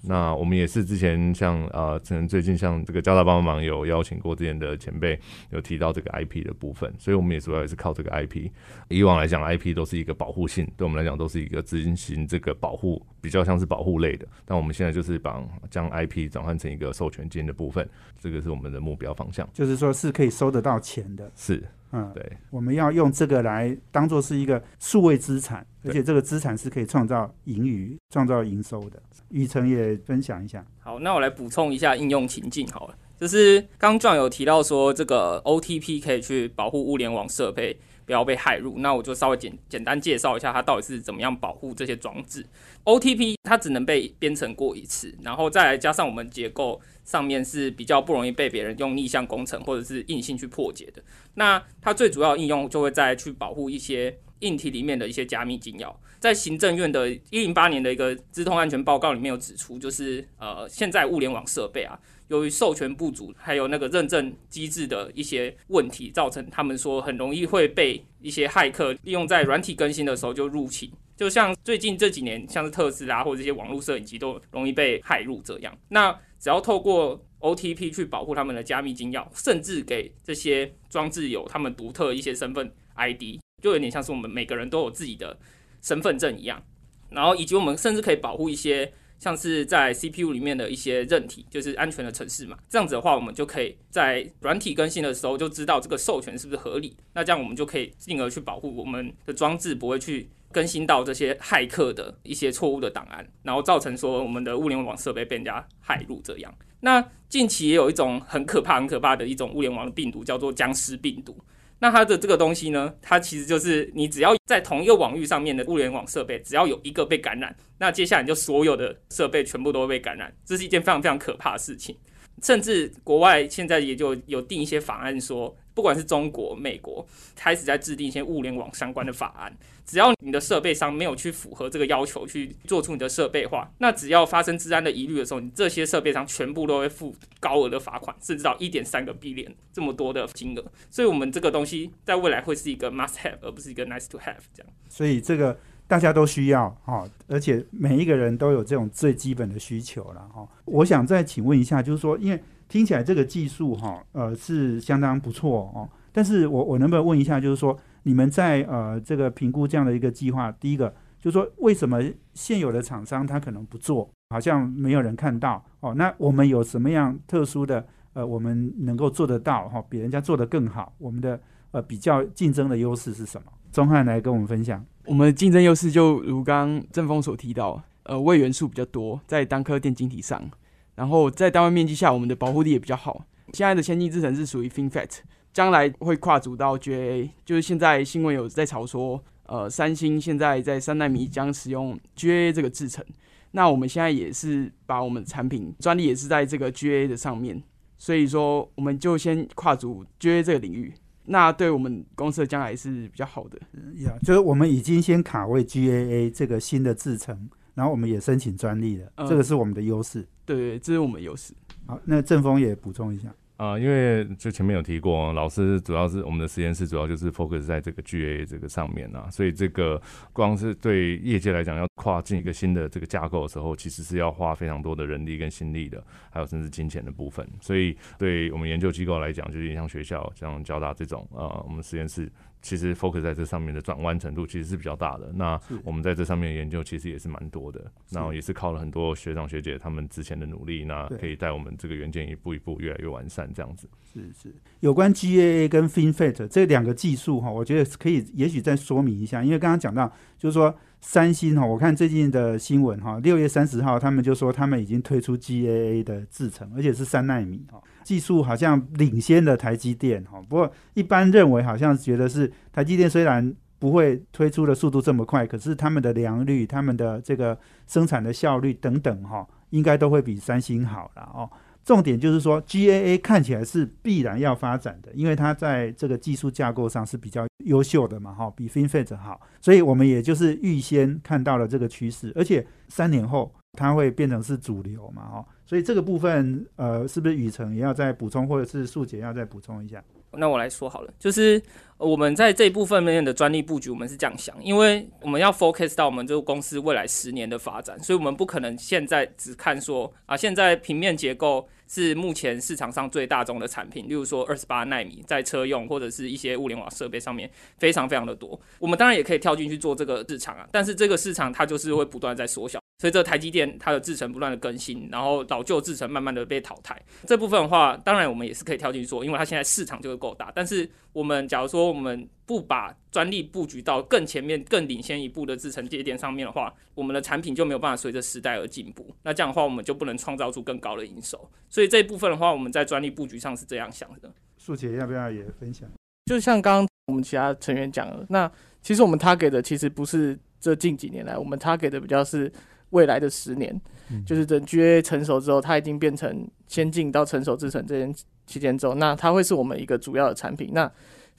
[0.00, 5.16] 那我们也是之前像呃，可能最近像这个交大帮忙有邀请过之前的前辈
[5.50, 8.50] 有提到这个 IP 的部分，所以我们也主要也是靠这个 IP。
[8.88, 14.26] 以往来讲，IP 都是一个保护性，对我们来讲都是一个执行这个保护，比较像是保护类的。
[14.44, 17.88] 但我们现在就是把将 IP 转换成一个授权金的部分，
[18.20, 19.48] 这个是我们的目标方向。
[19.52, 29.00] 就是说是可以收得到钱的，是，嗯，对，我们要用这个来当做是一个数位资产，而且这个资产是可以创造盈余、创造营收的。
[29.28, 30.64] 雨辰也分享一下。
[30.80, 42.46] 好，那我来补充一下应用情境好了，就是刚壮有提到说这个 OTP 可以去保护物联网设备不要被害入，那我就稍微简简单介绍一下它到底是怎么样保护这些装置。
[42.84, 46.80] OTP 它只能被编程过一次，然后再来加上我们结构。
[47.04, 51.02] 上面是比较不容易被别人用逆向工程或者是硬性去破解的。
[51.34, 55.92] 那它最主要应用就会在去保护一些硬体里面的一些加密金钥。
[56.20, 61.98] 在行政院的一零八年的一个资通安全报告里面有指出，就是呃现在物联网设备啊，
[62.32, 70.90] 由于授权不足，还有那个认证机制的一些问题，造成他们说很容易会被一些骇客利用在软体更新的时候就入侵。
[71.14, 75.76] 就像最近这几年，像是特斯拉或者这些网络摄影机都容易被害入这样。
[75.88, 85.38] 那只要透过 OTP 去保护他们的加密金钥，甚至给这些装置有他们独特一些身份 ID，就有点像是我们每个人都有自己的
[85.82, 86.64] 身份证一样。
[87.10, 88.90] 然后以及我们甚至可以保护一些
[89.22, 92.58] 像是在 CPU 里面的一些韧体，就是安全的城市嘛。
[92.68, 96.96] 这样子的话，我们就可以在软体更新的时候就知道这个授权是不是合理。
[97.14, 100.28] 那这样我们就可以进而去保护我们的装置不会去。
[100.52, 106.54] 更新到这些骇客的一些错误的档案，然后造成说我们的物联网设备被人家骇入这样。
[106.80, 111.34] 那近期也有一种很可怕、很可怕的一种物联网的病毒，叫做僵尸病毒。
[111.82, 120.32] 那它的这个东西呢，它其实就是你只要在同一个网域上面的物联网设备，只要有一个被感染，那接下来就所有的设备全部都会被感染。
[120.44, 121.98] 这是一件非常非常可怕的事情。
[122.42, 125.56] 甚至国外现在也就有定一些法案说。
[125.74, 127.02] 不管是中国、美国，
[127.34, 129.56] 开始在制定一些物联网相关的法案。
[129.86, 140.62] 只要你的设备商没有去符合这个要求，去做出你的设备化，那只要发生治安的疑虑的时候，你这些设备商全部都会付高额的罚款，甚至到一点三个 B 连这么多的金额。
[140.90, 144.72] 所以，我们这个东西在未来会是一个 must have，而不是一个 nice to have 这样。
[144.90, 150.48] 所以，这个大家都需要哈，而且每一个人都有这种最基本的需求了哈。
[150.64, 155.88] 我想再请问一下，就是说，因为听起来这个技术哈，呃，是相当不错哦。
[156.10, 165.94] 但是我我能不能问一下，就是说，你们在呃这个评估这样的一个计划，第一个就是说，为什么现有的厂商他可能不做，好像没有人看到哦？
[165.94, 170.94] 那我们有什么样特殊的呃，我们能够做得到哈，比人家做得更好？
[170.96, 171.38] 我们的
[171.70, 173.52] 呃比较竞争的优势是什么？
[173.70, 174.84] 钟汉来跟我们分享。
[175.06, 180.50] 我们的竞争优势就如刚正峰所提到，呃，位元素比较多，在单颗电晶体上。
[180.94, 183.24] 然后在单位面积下，我们的保护力也比较好。
[183.52, 185.08] 现在的先进制程是属于 FinFET，
[185.52, 187.28] 将来会跨组到 GA，。
[187.44, 193.04] 就是现在新闻有在炒说，呃，三星现在在三纳米将使用 GA 这个制程。
[193.50, 197.62] 那我们现在也是把我们的产品专利也是在这个 GA 的上面，
[197.98, 200.94] 所以说我们就先跨组 GA 这个领域。
[201.24, 203.58] 那对我们公司的将来是比较好的。
[204.04, 210.26] 呀，就是我们已经先卡位 GAA 这个新的制程，然后我们也申请专利了，嗯这个是我们的优势。
[210.44, 211.54] 对对，这是我们优势。
[211.86, 213.32] 好，那正峰也补充一下。
[213.62, 227.48] 啊、因为就前面有提过，老师主要是我们的实验室主要就是 focus 在这个 GA 这个上面啊，所以这个光是对业界来讲，要跨进一个新的这个架构的时候，其实是要花非常多的人力跟心力的，还有甚至金钱的部分。
[227.60, 232.28] 所以对我们研究机构来讲，就是像学校像交大这种，啊，我们实验室
[232.62, 235.30] 其实 focus 在这上面的转弯程度其实是比较大的。
[235.34, 243.88] 那我们在这上面的研究其实也是蛮多的，然后也是靠了很多学长学姐他们之前的努力，那可以带我们这个元件一步一步越来越完善这样子。
[244.14, 260.40] 是是，有关 GAA 跟 FinFET 这两个技术哈，我觉得可以，也许再说明一下，因为刚刚讲到，就是说三星哈，我看最近的新闻哈，六月三十号他们就说他们已经推出 GAA 的制程，而且是三纳米哈，技术好像领先了台积电哈。
[260.48, 271.50] 不过一般认为好像觉得是台积电虽然不会推出的速度这么快，可是他们的良率、他们的这个生产的效率等等哈，应该都会比三星好了哦。
[271.84, 290.02] 重点就是说，GAA 看起来是必然要发展的，因为它在这个技术架构上是比较优秀的嘛，哈，比 FinFET 好，所以我们也就是预先看到了这个趋势，而且三年后它会变成是主流嘛，哈，所以这个部分呃，是不是雨辰也要再补充，或者是素姐要再补充一下？
[290.38, 291.62] 那我来说好了，就是
[291.98, 312.81] 我们在这一部分面的专利布局，我们是这样想，因为我们要 focus 到我们这个公司未来十年的发展，所以我们不可能现在只看说啊，现在平面结构是目前市场上最大众的产品，例如说二十八纳米在车用或者是一些物联网设备上面非常非常的多，我们当然也可以跳进去做这个市场啊，但是这个市场它就是会不断在缩小。
[313.02, 320.52] 随着台积电它的制程不断的更新，然后老旧制程慢慢的被淘汰，这部分的话，当然我们也是可以跳进去做，因为它现在市场就是够大。
[320.54, 329.12] 但是我们假如说我们不把专利布局到更前面、更领先一步的制程节点上面的话，我们的产品就没有办法随着时代而进步。
[329.24, 331.50] 那这样的话，我们就不能创造出更高的营收。
[331.68, 334.32] 所以这一部分的话，我们在专利布局上是这样想的。
[334.56, 335.90] 素姐要不要也分享？
[336.26, 338.48] 就像刚刚我们其他成员讲的，那
[338.80, 342.50] 其实我们 target 的其实不是这近几年来，我们 target 的比较是
[342.92, 343.78] 未来的十年，
[344.10, 348.14] 嗯就是等 GA 成熟之后，它已经变成先进到成熟制程这件
[348.46, 350.70] 期间之后，那它会是我们一个主要的产品。
[350.72, 350.90] 那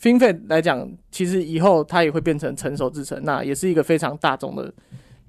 [0.02, 4.74] FinFET 来讲，其实以后它也会变成成熟制程，那也是一个非常大众的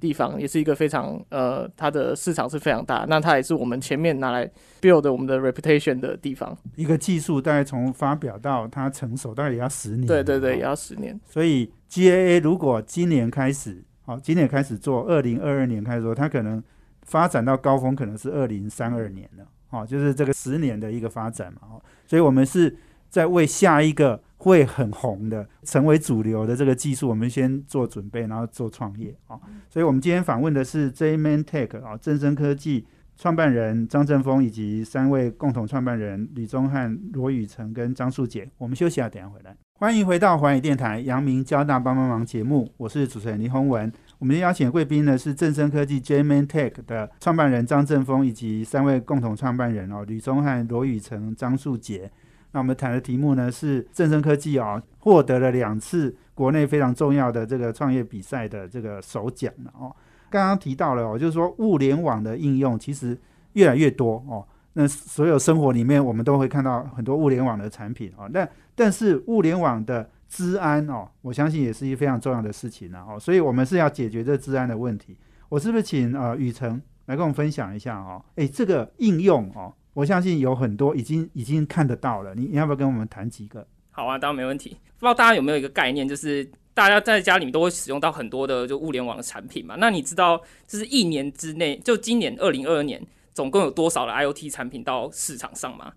[0.00, 3.06] 地方，也是一个非常呃，它的市场是非常大。
[3.08, 6.56] 那它也是我们前面拿来 build 我们的 reputation 的地方。
[6.76, 10.06] 一个技术大概从发表到它成熟，大概也要十年。
[10.06, 11.20] 对对对，哦也要十年。
[11.28, 16.62] 所以 GAA 如果今年开始，好，今年开始做，二零二二年开始做，它可能
[17.02, 22.76] 发展到高峰可能是二零三二年了，哦，就是这个十年的一个发展嘛，哦，所以我们是
[23.08, 29.40] 在为下一个会很红的、成为主流的这个技术，我们先做准备，然后做创业啊、哦。
[29.70, 32.86] 所以我们今天访问的是 J-Man Tech 啊、哦，正生科技
[33.16, 38.50] 创办人张正峰以及三位共同创办人李宗汉、罗宇成跟张素姐。
[38.58, 39.56] 我们休息下，等一下回来。
[39.80, 43.92] 欢迎回到环宇电台阳明交大帮帮忙节目，我是主持人林宏文。
[44.20, 52.08] 我们邀请贵宾呢是正声科技 J-Man Tech 的创办人张正峰以及三位共同创办人哦，吕宗汉、罗宇成、张树杰。
[52.52, 59.94] 那我们谈的题目呢是正声科技哦，获得了两次国内非常重要的这个创业比赛的这个首奖哦。
[60.30, 63.18] 刚刚提到了哦，就是说物联网的应用其实
[63.54, 64.46] 越来越多哦。
[64.76, 68.28] 那所有生活里面，我们都会看到很多物联网的产品哦。
[68.32, 73.18] 那但是物联网的治安哦，我相信也是一非常重要的事情了哦。
[73.18, 75.16] 所以我们是要解决这治安的问题。
[75.48, 78.24] 我是不是请呃雨辰来跟我们分享一下哦？
[78.36, 82.34] 诶，这个应用哦，我相信有很多已经已经看得到了。
[82.34, 83.66] 你你要不要跟我们谈几个？
[83.90, 84.70] 好啊，当然没问题。
[84.98, 89.76] 不知道大家有没有一个概念，就是大家在家里面都会使用到很多的就物联网的产品嘛？
[89.78, 93.00] 那你知道，就是一年之内，就今年二零二二年，
[93.32, 95.92] 总共有多少的 IoT 产品到市场上吗？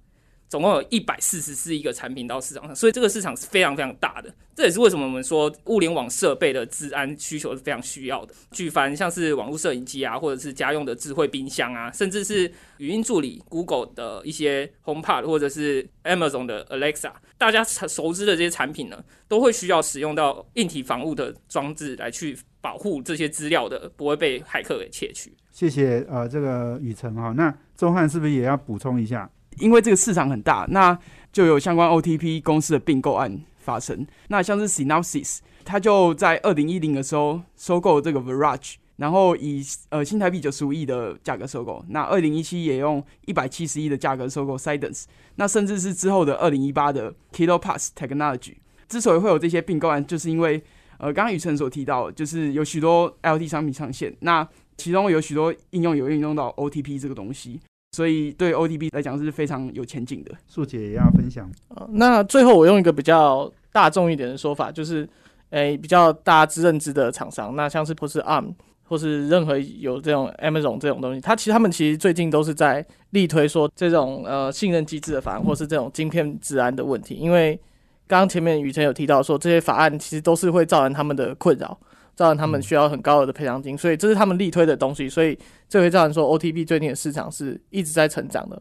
[0.50, 4.34] 总共有一百四十四亿个产品到市场上，所以这个市场是非常非常大的。
[4.56, 8.34] 这也是为什么我们说物联网设备的治安需求是非常需要的。
[8.52, 25.32] 举凡像是网络摄影机啊，或者是家用的智慧冰箱啊，甚至是语音助理 Google 的一些 HomePod 或者是 Amazon 的 Alexa，大家熟知的这些产品呢，都会需要使用到硬体防护的装置来去保护这些资料的，不会被骇客给窃取。
[25.52, 29.30] 谢谢呃，这个雨辰哈，那钟汉是不是也要补充一下？
[29.60, 30.98] 因为这个市场很大，那
[31.32, 34.06] 就有相关 OTP 公司的并购案发生。
[34.30, 41.84] 那像是 Synopsys，它就在二零一零的时候收购这个 Verage，然后以呃新台币九十五亿的价格收购。
[41.90, 45.04] 那二零一七也用一百七十亿的价格收购 Sidence，
[45.36, 48.56] 那甚至是之后的二零一八的 Kilo Pass Technology。
[48.88, 50.64] 之所以会有这些并购案，就是因为
[50.98, 57.60] 呃刚刚雨辰所提到，就是有许多 LT 商品上线，那其中有许多应用有运用到 OTP 这个东西，
[57.92, 60.32] 所以对 ODB 来讲是非常有前景的。
[60.48, 61.50] 素姐也要分享。
[61.70, 65.08] 呃那最后我用一个比较大众一点的说法，就是，
[65.52, 77.60] 诶、比较大家知认知的厂商，那像是或是 ARM 或是任何有这种 Amazon 这种东西，它其实他们其实最近都是在力推说这种呃信任机制的法案，或是这种晶片治安的问题，因为
[78.08, 81.78] 刚刚前面雨辰有提到说这些法案其实都是会造成他们的困扰。
[82.18, 85.38] 造成他们需要很高额的赔偿金，所以这是他们力推的东西，所以
[85.70, 88.60] 这会造成说 OTB 最近的市场是一直在成长的，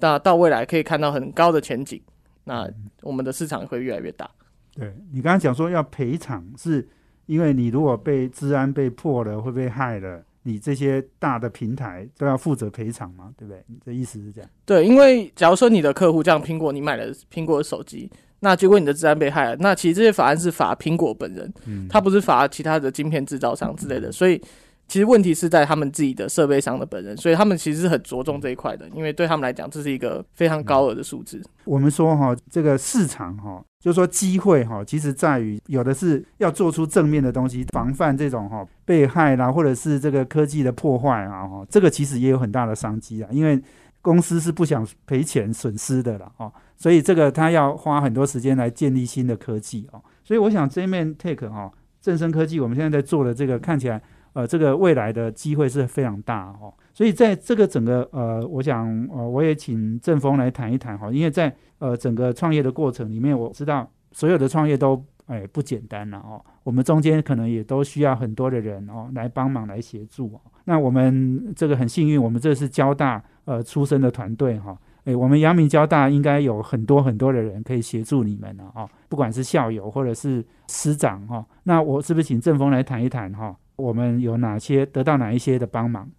[0.00, 1.98] 那到未来可以看到很高的前景，
[2.44, 2.70] 那
[3.00, 4.30] 我们的市场会越来越大。
[4.74, 6.86] 对你刚刚讲说要赔偿，是
[7.24, 13.64] 因为你如果被治安被破了，会被害了，你这些大的平台都要负责赔偿嘛，对不对？
[13.66, 14.50] 你的意思是这样？
[14.66, 18.10] 对，因为假如说你的客户这样苹果，你买了苹果的手机，
[18.44, 24.38] 那结果你的治安被害了，那其实这些法案是罚苹果本人，嗯，它不是罚其他的晶片制造商之类的，所以
[24.86, 31.42] 其实问题是在他们自己的设备商的本人，所以他们其实是很着重这一块的，因为对他们来讲，这是一个非常高额的数字。
[31.64, 43.58] 我们说哈，这个市场哈，就是说机会哈，其实在于有的是要做出正面的东西，防范这种哈被害啦，或者是这个科技的破坏啊哈，这个其实也有很大的商机啊，因为
[44.04, 54.02] 公司是不想赔钱损失的了哦，所以这个他要花很多时间来建立新的科技哦，所以我想这面 Take 哈正生科技我们现在在做的这个看起来
[54.34, 70.40] 呃这个未来的机会是非常大哦，所以在这个整个呃，我想呃我也请郑峰来谈一谈哈，因为在呃整个创业的过程里面，我知道所有的创业都哎不简单了哦，我们中间可能也都需要很多的人哦来帮忙来协助哦。
[70.66, 74.76] 那我们这个很幸运，我们这是交大呃出身的团队哈。
[75.04, 86.10] 诶，我们阳明交大应该有很多很多的人可以协助你们了哦，不管是校友或者是师长哈、那我是不是请郑峰来谈一谈哈、我们有哪些得到哪一些的帮忙？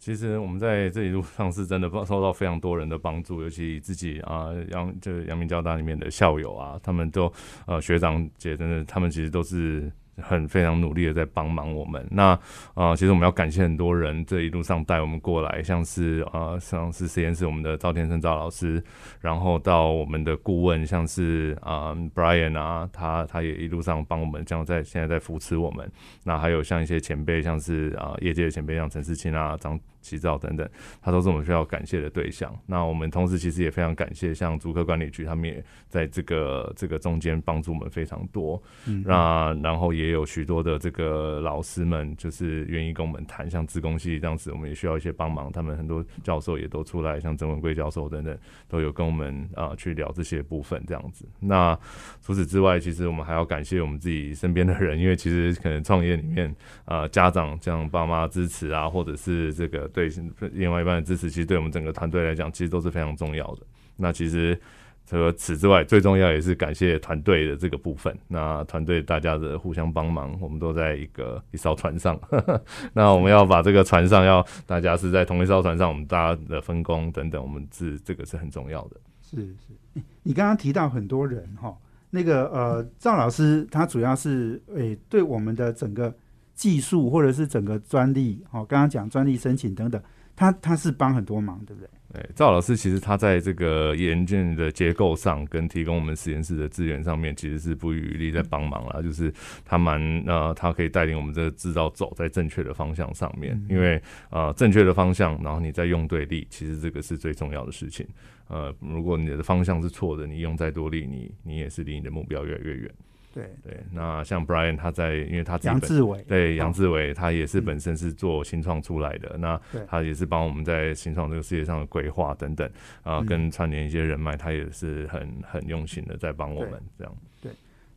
[0.00, 7.32] 其实我们在这一路上是真的受到非常多人的帮助，尤其自己啊，阳就是阳明交大里面的校友啊，他们都
[7.66, 9.88] 呃学长姐真的，他们其实都是。
[10.20, 12.06] 很非常努力的在帮忙我们。
[12.10, 12.38] 那
[12.74, 18.82] 啊，其实我们要感谢很多人这一路上带我们过来，像是啊，像是实验室我们的赵天生赵老师，
[19.20, 25.90] 然后到我们的顾问，像是啊、Brian 啊，他他也一路上帮我们，这样在现在在扶持我们。
[26.24, 30.68] 那还有像一些前辈，像是啊、业界的前辈，像陈世清啊、张齐照等等，
[31.00, 32.54] 他都是我们需要感谢的对象。
[32.66, 38.62] 那我们同时其实也非常感谢像竹科管理局，他们也在这个这个中间帮助我们非常多。
[38.86, 45.50] 嗯，那然后也有许多的这个老师们，就是愿意跟我们谈，像自工系这样子，我们也需要一些帮忙。
[45.52, 48.36] 他们很多教授也都出来，像曾文贵教授等等，
[48.68, 51.24] 都有跟我们啊、去聊这些部分这样子。
[51.38, 51.78] 那
[52.20, 60.10] 除此之外，其实我们还要感谢我们自己身边的人，因为其实可能创业里面，啊家长这样爸妈支持啊，或者是这个对
[60.52, 63.62] 另外一半的支持，其实对我们整个团队来讲，其实都是非常重要的。
[63.96, 64.58] 那其实。
[65.04, 68.16] 除了此之外，最重要也是感谢团队的这个部分。
[68.28, 72.18] 那团队大家的互相帮忙，我们都在一个一艘船上。
[72.94, 78.96] 那我们要把这个船上要大家是在同一艘船上，我们大家的分工等等，我们是这个是很重要的。
[79.22, 81.76] 是是，你刚刚提到很多人哈，
[82.08, 86.14] 那个呃，赵老师他主要是诶、对我们的整个
[86.62, 90.00] 技术或者是整个专利，哦，刚刚讲专利申请等等，
[90.36, 91.90] 他他是帮很多忙，对不对？
[92.12, 99.02] 对，赵老师其实他在这个研究的结构上，跟提供我们实验室的资源上面，其实是不遗余力在帮忙啦。
[99.02, 99.32] 就是
[99.64, 108.06] 他蛮呃，他可以带领我们这个制造走在正确的方向上面，因为呃正确的方向，然后你再用对力，其实这个是最重要的事情。
[108.46, 112.90] 呃，如果你的方向是错的，你用再多力，你你也是离你的目标越来越远。
[113.32, 122.68] 对，对，那像 Brian 他在，因为他自己杨志伟，对，杨哦志伟他也是本身是做新创出来的，那他也是帮我们在新创这个世界上的规划等等
[123.02, 123.26] 啊、嗯。
[123.26, 127.16] 跟串联一些人脉，他也是很很用心的在帮我们这样。
[127.40, 127.50] 对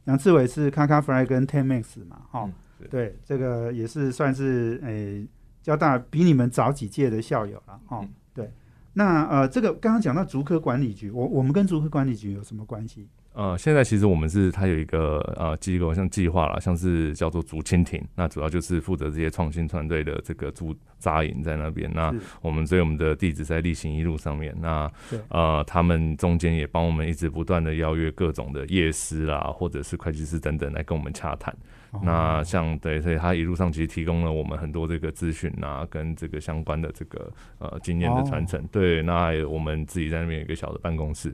[0.05, 2.53] 杨志伟是卡卡 Fly 跟 Tenmax 嘛，哈、嗯
[2.89, 5.27] 对，这个也是算是诶、
[5.61, 8.09] 交大比你们早几届的校友了，哈、嗯。
[8.33, 8.49] 对。
[8.93, 13.09] 那呃，这个刚刚讲到竹科管理局，我我们跟竹科管理局有什么关系？
[13.35, 20.73] 呃，现在其实我们是它有一个呃机构，像计划啦，像是叫做竹蜻蜓，那主要就是负责这些创新团队的这个驻
[21.05, 21.87] 扎营在那边。
[21.93, 24.55] 那我们所以我们的地址在例行一路上面。
[24.59, 24.91] 那
[25.29, 31.53] 呃，他们中间也帮我们一直不断的邀约各种的业师啦，或者是会计师等等来跟我们洽谈。
[31.91, 38.61] 哦那像对，所以他一路上其实提供了我们很多这个资讯啊，跟这个相关的这个呃经验的传承。
[38.71, 41.33] 对，那我们自己在那边有一个小的办公室，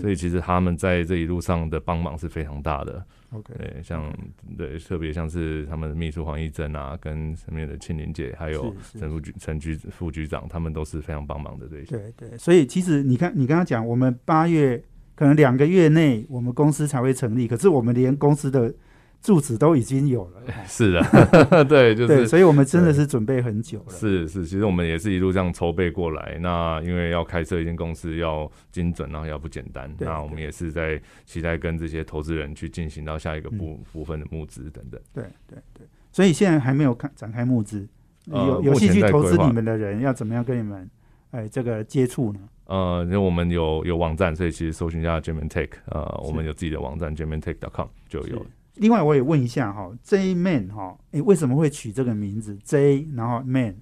[0.00, 3.04] 所以其实他们在这一路上的帮忙是非常大的。
[3.30, 4.10] OK，对，像
[4.56, 11.98] 对特别像是他们的秘书黄义珍啊，跟身边的庆玲姐，还有陈副局陈局副局长，他们都是非常帮忙的对象。
[11.98, 14.82] 对对，所以其实你看，你刚刚讲，我们八月
[15.14, 18.74] 可能两个月内，我们公司才会成立，可是我们连公司的
[19.20, 20.42] 住址都已经有了。
[20.66, 21.02] 是的，
[21.66, 23.92] 对，就对，是所以我们真的是准备很久了。
[23.92, 26.38] 是是，其实我们也是一路这样筹备过来。
[26.40, 29.92] 那因为要开设一间公司，要精准，然后要不简单。
[29.98, 35.00] 那我们也是在期待跟这些投资人去进行到下一个嗯部、部分的募资等等。
[35.12, 37.86] 对对对，所以现在还没有看展开募资，
[38.30, 40.88] 呃有有兴趣投资你们的人要怎么样跟你们
[41.32, 42.40] 哎这个接触呢？
[42.66, 48.46] 呃，因为我们有有网站，所以其实搜寻一下 German Tech，呃，我们有自己的网站 GermanTech.com 就有是。
[48.78, 53.76] 另外，我也问一下哈，J Man 哈，哎，为什么会取这个名字 J，然后 Man，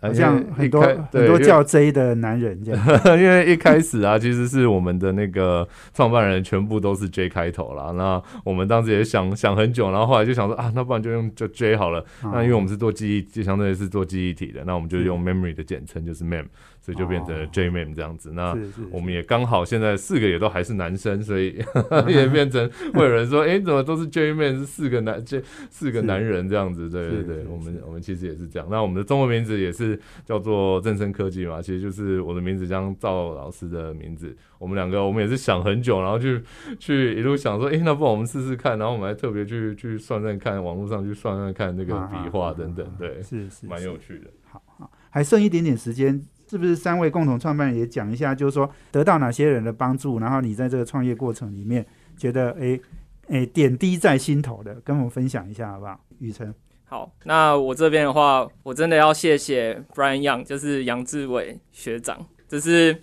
[0.00, 2.86] 好像很多很多叫 J 的男人这样。
[3.20, 7.92] 因为一开始啊，其实是我们的那个创办人全部都是 J 开头啦。
[7.92, 12.04] 那我们当时也想想很久，然后后来就想说啊，那不然就用就 J 好了。
[12.22, 16.46] 那因为我们是做记忆，就相当于是做记忆体的，那我们就用 memory 的简称就是 mem，
[16.90, 18.32] 所以就变成了哦 J mem 这样子。
[18.32, 18.56] 那
[18.90, 21.62] 我们也刚好现在四个也都还是男生，所以
[22.08, 26.88] 也变成会有人说，哎、怎么都是 J man 是四个男这四个男人这样子？
[26.90, 28.68] 对对是对是，我们我们其实也是这样。
[28.70, 34.36] 那我们的中文名字也是叫做正声科技嘛，其实就是我的名字将赵老师的名字。
[34.58, 36.42] 我们两个我们也是想很久，然后去
[36.78, 44.26] 去一路想说，哎、那不然我们试试看，然后我们还特别去去算算看，网络上去算算看那个笔画等等，对，是是蛮有趣的。
[44.44, 51.86] 好好，还剩一点点时间，是不是三位共同创办人也讲一下，就是说得到哪些人的帮助，然后你在这个创业过程里面
[52.16, 52.80] 觉得诶
[53.28, 56.00] 诶点滴在心头的，跟我们分享一下好不好？
[56.18, 56.52] 雨辰，
[56.86, 63.00] 好，那我这边的话，我真的要谢谢 Brian Young，就是杨志伟学长，就是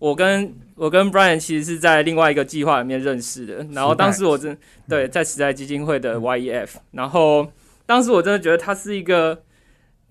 [0.00, 7.46] 我跟我跟 Brian 其实是在另外一个计划里面认识的，然后当时我真对在时代基金会的 YEF，然后
[7.86, 9.40] 当时我真的觉得他是一个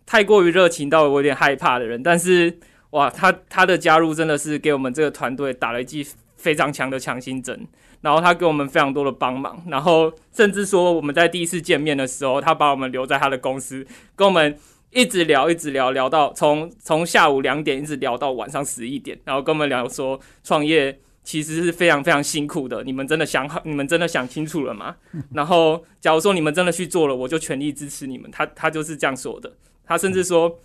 [0.06, 2.58] 太过于热情到我有点害怕的人，但是
[2.92, 7.68] 哇，他他的加入真的是给我们这个团队打了一剂非常强的强心针。
[8.00, 13.86] 然后他给我们非常多的帮忙，然后甚至说我们在第一次见面的时候，他把我们留在他的公司，
[14.16, 14.56] 跟我们
[14.92, 24.96] 一直聊，一直聊，聊到从从下午两点一直聊到晚上十一点，然后跟我们聊说创业其实是非常非常辛苦的，你们真的想好，你们真的想清楚了吗？
[25.34, 28.30] 然后假如说你们真的去做了，我就全力支持你们。
[28.30, 29.52] 他他就是这样说的，
[29.84, 30.60] 他甚至说，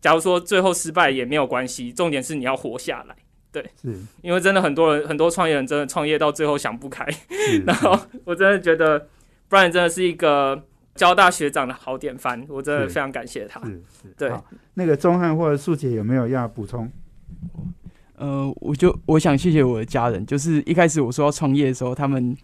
[0.00, 3.16] 假如说最后失败也没有关系，重点是你要活下来。
[3.52, 7.06] 对是因为真的很多人，很多创业人真的创业到最后想不开，
[7.66, 9.08] 然后我真的觉得
[9.48, 10.62] Brian 真的是一个
[10.94, 13.58] 交大学长的好典范，我真的非常感谢他。
[13.64, 14.30] 是是，对
[14.74, 16.90] 那个钟汉或者素姐有没有要补充？
[18.16, 22.36] 呃，我就我想谢谢我的家人，就是一开始我说要创业的时候，他们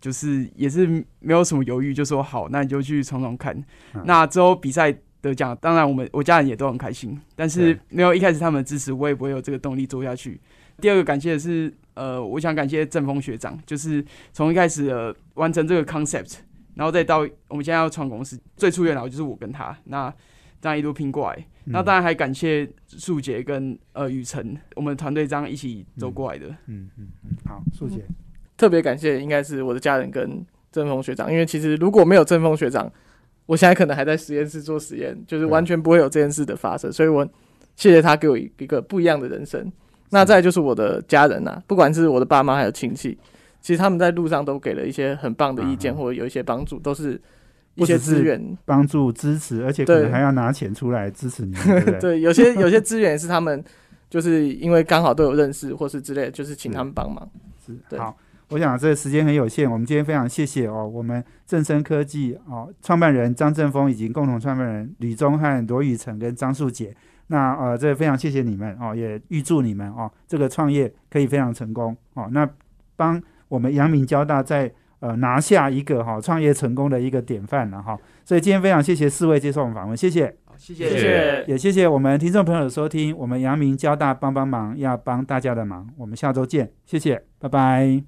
[0.00, 0.86] 就是也是
[1.20, 3.54] 没有什么犹豫，就说好，那你就去闯闯看。
[3.94, 10.38] 嗯那之后比赛得奖，当然我们我家人也都很开心，但是没有一开始他们的支持，我也不会有这个动力做下去。
[10.80, 16.34] 第二个感谢的是，呃，我想感谢正峰学长，就是从一开始呃完成这个 concept，
[16.74, 20.12] 然后再到我们现在要创公司，最初元老就是我跟他，那
[20.60, 21.46] 这样一路拼过来。
[21.66, 26.48] 那当然还感谢素杰跟呃雨辰，我们团队这样一起走过来的。
[26.66, 28.04] 嗯嗯嗯，好，素姐，
[28.56, 32.92] 特别感谢应该是我的家人跟正峰学长，因为其实如果没有正峰学长，
[33.46, 37.24] 我现在可能还在实验室做实验，就是完全不会有这件事的发生，所以我
[37.76, 39.70] 谢谢他给我一一个不一样的人生。
[40.10, 43.18] 那再就是我的家人呐、啊不管是我的爸妈还有亲戚，
[43.60, 47.20] 其实他们在路上都给了一些很棒的意见，嗯或者有一些帮助，都是
[47.74, 48.56] 一些资源。
[48.64, 52.20] 帮助支持，而且可能对还要拿钱出来支持你，对 对？
[52.20, 53.62] 有些有些资源是他们
[54.08, 57.28] 就是因为刚好都有认识或是之类的，就是请他们帮忙。
[57.66, 58.16] 是对好，
[58.50, 66.94] 我想这个时间很有限，我们今天非常谢谢哦，我们正生科技哦创办人张正峰以及共同创办人吕宗汉、罗宇成跟张素杰。
[67.28, 72.28] 那呃，这非常谢谢你们哦，也预祝你们哦，这个创业可以非常成功哦。
[72.32, 72.48] 那
[72.96, 74.70] 帮我们阳明交大在
[75.00, 80.36] 呃拿下一个哈、创业成功的一个典范了哈、所以今天非常谢谢四位接受我们访问，谢谢。
[80.56, 81.44] 谢谢谢谢。
[81.48, 88.02] 也谢谢我们听众朋友的收听，我们阳明交大帮帮忙要帮大家的忙，我们下周见，谢谢，拜拜。